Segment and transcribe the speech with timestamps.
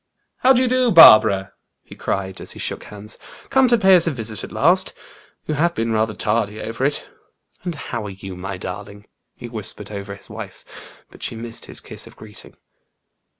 [0.37, 1.53] "How do you do, Barbara?"
[1.83, 3.19] he cried, as he shook hands.
[3.51, 4.95] "Come to pay us a visit at last?
[5.45, 7.07] You have been rather tardy over it.
[7.63, 10.65] And how are you, my darling?" he whispered over his wife;
[11.11, 12.57] but she missed his kiss of greeting.